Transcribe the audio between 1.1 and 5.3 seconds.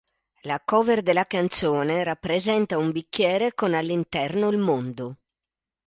canzone rappresenta un bicchiere con all'interno il mondo.